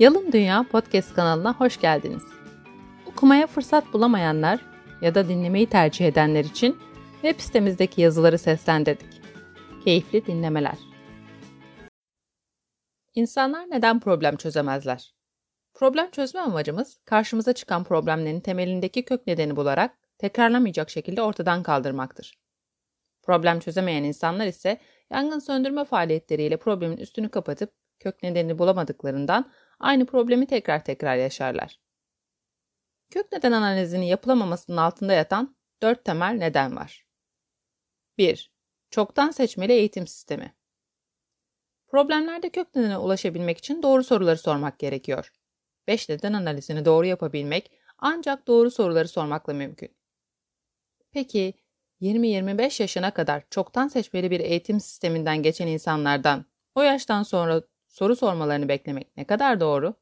Yalın 0.00 0.32
Dünya 0.32 0.66
Podcast 0.70 1.14
kanalına 1.14 1.54
hoş 1.54 1.80
geldiniz. 1.80 2.22
Okumaya 3.06 3.46
fırsat 3.46 3.92
bulamayanlar 3.92 4.60
ya 5.02 5.14
da 5.14 5.28
dinlemeyi 5.28 5.68
tercih 5.68 6.06
edenler 6.06 6.44
için 6.44 6.78
web 7.22 7.40
sitemizdeki 7.40 8.00
yazıları 8.00 8.38
seslendirdik. 8.38 9.20
Keyifli 9.84 10.26
dinlemeler. 10.26 10.78
İnsanlar 13.14 13.70
neden 13.70 14.00
problem 14.00 14.36
çözemezler? 14.36 15.14
Problem 15.74 16.10
çözme 16.10 16.40
amacımız 16.40 17.00
karşımıza 17.04 17.52
çıkan 17.52 17.84
problemlerin 17.84 18.40
temelindeki 18.40 19.04
kök 19.04 19.26
nedeni 19.26 19.56
bularak 19.56 19.98
tekrarlamayacak 20.18 20.90
şekilde 20.90 21.22
ortadan 21.22 21.62
kaldırmaktır. 21.62 22.38
Problem 23.22 23.60
çözemeyen 23.60 24.04
insanlar 24.04 24.46
ise 24.46 24.78
yangın 25.10 25.38
söndürme 25.38 25.84
faaliyetleriyle 25.84 26.56
problemin 26.56 26.96
üstünü 26.96 27.28
kapatıp 27.28 27.72
kök 28.00 28.22
nedenini 28.22 28.58
bulamadıklarından 28.58 29.50
aynı 29.80 30.06
problemi 30.06 30.46
tekrar 30.46 30.84
tekrar 30.84 31.16
yaşarlar. 31.16 31.80
Kök 33.10 33.32
neden 33.32 33.52
analizini 33.52 34.08
yapılamamasının 34.08 34.76
altında 34.76 35.12
yatan 35.12 35.56
dört 35.82 36.04
temel 36.04 36.32
neden 36.32 36.76
var. 36.76 37.06
1. 38.18 38.52
Çoktan 38.90 39.30
seçmeli 39.30 39.72
eğitim 39.72 40.06
sistemi. 40.06 40.54
Problemlerde 41.88 42.50
kök 42.50 42.74
nedene 42.74 42.98
ulaşabilmek 42.98 43.58
için 43.58 43.82
doğru 43.82 44.04
soruları 44.04 44.38
sormak 44.38 44.78
gerekiyor. 44.78 45.32
5 45.86 46.08
neden 46.08 46.32
analizini 46.32 46.84
doğru 46.84 47.06
yapabilmek 47.06 47.70
ancak 47.98 48.46
doğru 48.46 48.70
soruları 48.70 49.08
sormakla 49.08 49.54
mümkün. 49.54 49.96
Peki 51.12 51.54
20-25 52.00 52.82
yaşına 52.82 53.14
kadar 53.14 53.42
çoktan 53.50 53.88
seçmeli 53.88 54.30
bir 54.30 54.40
eğitim 54.40 54.80
sisteminden 54.80 55.42
geçen 55.42 55.66
insanlardan 55.66 56.44
o 56.74 56.82
yaştan 56.82 57.22
sonra 57.22 57.62
soru 57.90 58.16
sormalarını 58.16 58.68
beklemek 58.68 59.16
ne 59.16 59.26
kadar 59.26 59.60
doğru? 59.60 59.94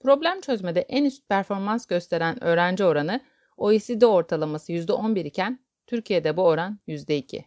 Problem 0.00 0.40
çözmede 0.40 0.80
en 0.80 1.04
üst 1.04 1.28
performans 1.28 1.86
gösteren 1.86 2.44
öğrenci 2.44 2.84
oranı 2.84 3.20
OECD 3.56 4.02
ortalaması 4.02 4.72
%11 4.72 5.26
iken 5.26 5.64
Türkiye'de 5.86 6.36
bu 6.36 6.42
oran 6.44 6.78
%2. 6.88 7.44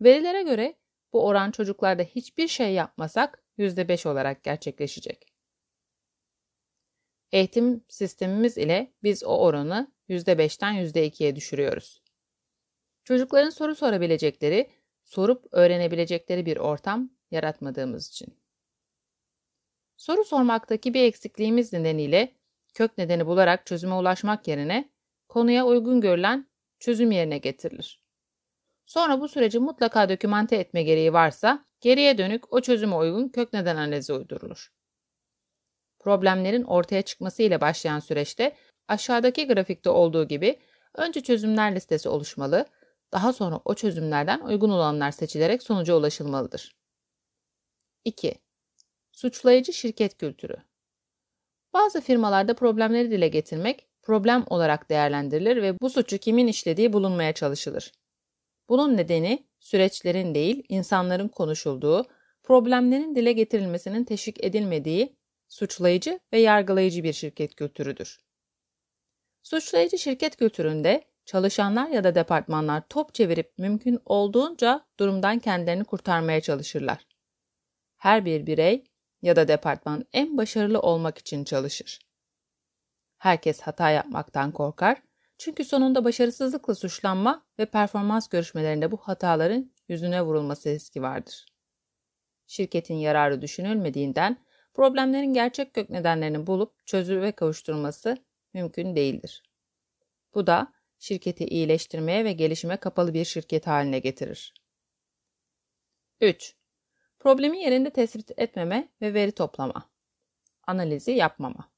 Verilere 0.00 0.42
göre 0.42 0.74
bu 1.12 1.26
oran 1.26 1.50
çocuklarda 1.50 2.02
hiçbir 2.02 2.48
şey 2.48 2.72
yapmasak 2.72 3.42
%5 3.58 4.08
olarak 4.08 4.44
gerçekleşecek. 4.44 5.26
Eğitim 7.32 7.84
sistemimiz 7.88 8.58
ile 8.58 8.92
biz 9.02 9.24
o 9.24 9.38
oranı 9.38 9.92
%5'ten 10.08 10.74
%2'ye 10.74 11.36
düşürüyoruz. 11.36 12.02
Çocukların 13.04 13.50
soru 13.50 13.74
sorabilecekleri, 13.74 14.70
sorup 15.02 15.46
öğrenebilecekleri 15.52 16.46
bir 16.46 16.56
ortam 16.56 17.10
yaratmadığımız 17.32 18.08
için. 18.08 18.42
Soru 19.96 20.24
sormaktaki 20.24 20.94
bir 20.94 21.04
eksikliğimiz 21.04 21.72
nedeniyle 21.72 22.36
kök 22.74 22.98
nedeni 22.98 23.26
bularak 23.26 23.66
çözüme 23.66 23.94
ulaşmak 23.94 24.48
yerine 24.48 24.92
konuya 25.28 25.66
uygun 25.66 26.00
görülen 26.00 26.48
çözüm 26.78 27.10
yerine 27.10 27.38
getirilir. 27.38 28.02
Sonra 28.86 29.20
bu 29.20 29.28
süreci 29.28 29.58
mutlaka 29.58 30.08
dokümante 30.08 30.56
etme 30.56 30.82
gereği 30.82 31.12
varsa 31.12 31.66
geriye 31.80 32.18
dönük 32.18 32.52
o 32.52 32.60
çözüme 32.60 32.96
uygun 32.96 33.28
kök 33.28 33.52
neden 33.52 33.76
analizi 33.76 34.12
uydurulur. 34.12 34.72
Problemlerin 35.98 36.64
ortaya 36.64 37.02
çıkması 37.02 37.42
ile 37.42 37.60
başlayan 37.60 37.98
süreçte 37.98 38.56
aşağıdaki 38.88 39.46
grafikte 39.46 39.90
olduğu 39.90 40.28
gibi 40.28 40.60
önce 40.94 41.20
çözümler 41.20 41.74
listesi 41.74 42.08
oluşmalı, 42.08 42.66
daha 43.12 43.32
sonra 43.32 43.60
o 43.64 43.74
çözümlerden 43.74 44.40
uygun 44.40 44.70
olanlar 44.70 45.10
seçilerek 45.10 45.62
sonuca 45.62 45.94
ulaşılmalıdır. 45.94 46.81
2. 48.04 48.34
Suçlayıcı 49.12 49.72
şirket 49.72 50.18
kültürü. 50.18 50.56
Bazı 51.72 52.00
firmalarda 52.00 52.54
problemleri 52.54 53.10
dile 53.10 53.28
getirmek 53.28 53.88
problem 54.02 54.44
olarak 54.50 54.90
değerlendirilir 54.90 55.62
ve 55.62 55.80
bu 55.80 55.90
suçu 55.90 56.18
kimin 56.18 56.46
işlediği 56.46 56.92
bulunmaya 56.92 57.32
çalışılır. 57.32 57.92
Bunun 58.68 58.96
nedeni 58.96 59.46
süreçlerin 59.60 60.34
değil, 60.34 60.62
insanların 60.68 61.28
konuşulduğu, 61.28 62.06
problemlerin 62.42 63.14
dile 63.14 63.32
getirilmesinin 63.32 64.04
teşvik 64.04 64.44
edilmediği 64.44 65.16
suçlayıcı 65.48 66.20
ve 66.32 66.38
yargılayıcı 66.38 67.04
bir 67.04 67.12
şirket 67.12 67.54
kültürüdür. 67.54 68.20
Suçlayıcı 69.42 69.98
şirket 69.98 70.36
kültüründe 70.36 71.04
çalışanlar 71.24 71.88
ya 71.88 72.04
da 72.04 72.14
departmanlar 72.14 72.82
top 72.88 73.14
çevirip 73.14 73.58
mümkün 73.58 73.98
olduğunca 74.06 74.86
durumdan 74.98 75.38
kendilerini 75.38 75.84
kurtarmaya 75.84 76.40
çalışırlar. 76.40 77.11
Her 78.02 78.24
bir 78.24 78.46
birey 78.46 78.84
ya 79.22 79.36
da 79.36 79.48
departman 79.48 80.04
en 80.12 80.36
başarılı 80.36 80.80
olmak 80.80 81.18
için 81.18 81.44
çalışır. 81.44 81.98
Herkes 83.18 83.60
hata 83.60 83.90
yapmaktan 83.90 84.52
korkar 84.52 85.02
çünkü 85.38 85.64
sonunda 85.64 86.04
başarısızlıkla 86.04 86.74
suçlanma 86.74 87.46
ve 87.58 87.66
performans 87.66 88.28
görüşmelerinde 88.28 88.90
bu 88.92 88.96
hataların 88.96 89.72
yüzüne 89.88 90.22
vurulması 90.22 90.68
riski 90.68 91.02
vardır. 91.02 91.46
Şirketin 92.46 92.94
yararı 92.94 93.42
düşünülmediğinden 93.42 94.36
problemlerin 94.74 95.34
gerçek 95.34 95.74
kök 95.74 95.90
nedenlerini 95.90 96.46
bulup 96.46 96.86
çözüme 96.86 97.32
kavuşturması 97.32 98.16
mümkün 98.54 98.96
değildir. 98.96 99.42
Bu 100.34 100.46
da 100.46 100.72
şirketi 100.98 101.44
iyileştirmeye 101.44 102.24
ve 102.24 102.32
gelişime 102.32 102.76
kapalı 102.76 103.14
bir 103.14 103.24
şirket 103.24 103.66
haline 103.66 103.98
getirir. 103.98 104.54
3. 106.20 106.61
Problemi 107.22 107.58
yerinde 107.58 107.90
tespit 107.90 108.30
etmeme 108.36 108.88
ve 109.02 109.14
veri 109.14 109.32
toplama. 109.32 109.90
Analizi 110.66 111.10
yapmama. 111.10 111.70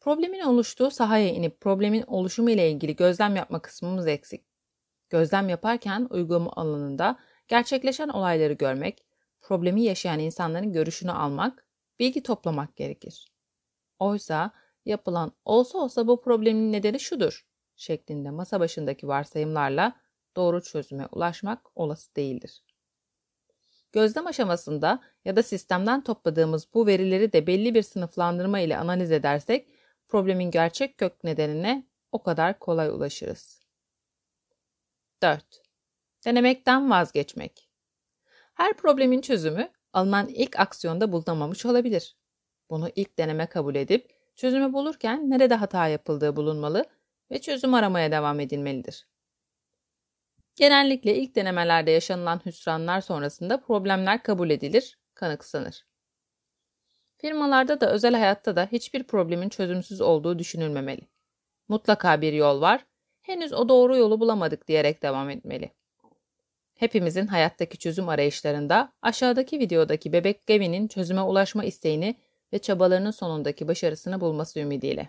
Problemin 0.00 0.40
oluştuğu 0.40 0.90
sahaya 0.90 1.28
inip 1.28 1.60
problemin 1.60 2.04
oluşumu 2.06 2.50
ile 2.50 2.70
ilgili 2.70 2.96
gözlem 2.96 3.36
yapma 3.36 3.62
kısmımız 3.62 4.06
eksik. 4.06 4.44
Gözlem 5.10 5.48
yaparken 5.48 6.06
uygulama 6.10 6.52
alanında 6.52 7.18
gerçekleşen 7.48 8.08
olayları 8.08 8.52
görmek, 8.52 9.04
problemi 9.40 9.82
yaşayan 9.82 10.18
insanların 10.18 10.72
görüşünü 10.72 11.12
almak, 11.12 11.66
bilgi 11.98 12.22
toplamak 12.22 12.76
gerekir. 12.76 13.32
Oysa 13.98 14.50
yapılan 14.84 15.32
olsa 15.44 15.78
olsa 15.78 16.06
bu 16.06 16.20
problemin 16.20 16.72
nedeni 16.72 17.00
şudur 17.00 17.46
şeklinde 17.76 18.30
masa 18.30 18.60
başındaki 18.60 19.08
varsayımlarla 19.08 19.96
doğru 20.36 20.62
çözüme 20.62 21.06
ulaşmak 21.12 21.70
olası 21.74 22.16
değildir. 22.16 22.67
Gözlem 23.92 24.26
aşamasında 24.26 25.00
ya 25.24 25.36
da 25.36 25.42
sistemden 25.42 26.04
topladığımız 26.04 26.68
bu 26.74 26.86
verileri 26.86 27.32
de 27.32 27.46
belli 27.46 27.74
bir 27.74 27.82
sınıflandırma 27.82 28.60
ile 28.60 28.76
analiz 28.76 29.12
edersek 29.12 29.68
problemin 30.08 30.50
gerçek 30.50 30.98
kök 30.98 31.24
nedenine 31.24 31.86
o 32.12 32.22
kadar 32.22 32.58
kolay 32.58 32.88
ulaşırız. 32.88 33.62
4. 35.22 35.62
Denemekten 36.24 36.90
vazgeçmek. 36.90 37.68
Her 38.54 38.76
problemin 38.76 39.20
çözümü 39.20 39.68
alınan 39.92 40.28
ilk 40.28 40.60
aksiyonda 40.60 41.12
bulunamamış 41.12 41.66
olabilir. 41.66 42.16
Bunu 42.70 42.88
ilk 42.96 43.18
deneme 43.18 43.46
kabul 43.46 43.74
edip 43.74 44.10
çözümü 44.36 44.72
bulurken 44.72 45.30
nerede 45.30 45.54
hata 45.54 45.88
yapıldığı 45.88 46.36
bulunmalı 46.36 46.84
ve 47.30 47.40
çözüm 47.40 47.74
aramaya 47.74 48.12
devam 48.12 48.40
edilmelidir. 48.40 49.08
Genellikle 50.58 51.14
ilk 51.14 51.36
denemelerde 51.36 51.90
yaşanılan 51.90 52.40
hüsranlar 52.46 53.00
sonrasında 53.00 53.60
problemler 53.60 54.22
kabul 54.22 54.50
edilir, 54.50 54.98
kanıksanır. 55.14 55.86
Firmalarda 57.16 57.80
da 57.80 57.90
özel 57.92 58.14
hayatta 58.14 58.56
da 58.56 58.68
hiçbir 58.72 59.02
problemin 59.02 59.48
çözümsüz 59.48 60.00
olduğu 60.00 60.38
düşünülmemeli. 60.38 61.00
Mutlaka 61.68 62.20
bir 62.20 62.32
yol 62.32 62.60
var, 62.60 62.86
henüz 63.22 63.52
o 63.52 63.68
doğru 63.68 63.96
yolu 63.96 64.20
bulamadık 64.20 64.68
diyerek 64.68 65.02
devam 65.02 65.30
etmeli. 65.30 65.72
Hepimizin 66.74 67.26
hayattaki 67.26 67.78
çözüm 67.78 68.08
arayışlarında 68.08 68.92
aşağıdaki 69.02 69.58
videodaki 69.58 70.12
bebek 70.12 70.46
Gavin'in 70.46 70.88
çözüme 70.88 71.22
ulaşma 71.22 71.64
isteğini 71.64 72.14
ve 72.52 72.58
çabalarının 72.58 73.10
sonundaki 73.10 73.68
başarısını 73.68 74.20
bulması 74.20 74.60
ümidiyle. 74.60 75.08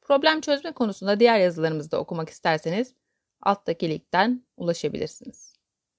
Problem 0.00 0.40
çözme 0.40 0.72
konusunda 0.72 1.20
diğer 1.20 1.38
yazılarımızı 1.38 1.90
da 1.90 2.00
okumak 2.00 2.28
isterseniz 2.28 2.94
alttaki 3.42 3.88
linkten 3.90 4.46
ulaşabilirsiniz. 4.56 5.51